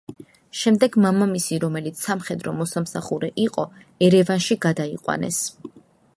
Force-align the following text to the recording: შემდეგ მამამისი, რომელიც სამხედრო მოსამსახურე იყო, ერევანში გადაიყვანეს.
შემდეგ 0.59 0.95
მამამისი, 1.03 1.59
რომელიც 1.65 2.01
სამხედრო 2.07 2.55
მოსამსახურე 2.63 3.31
იყო, 3.45 3.67
ერევანში 4.09 4.61
გადაიყვანეს. 4.69 5.43